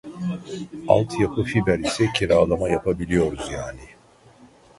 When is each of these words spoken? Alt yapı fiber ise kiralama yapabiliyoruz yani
Alt 0.87 1.19
yapı 1.19 1.43
fiber 1.43 1.79
ise 1.79 2.07
kiralama 2.13 2.69
yapabiliyoruz 2.69 3.51
yani 3.51 3.87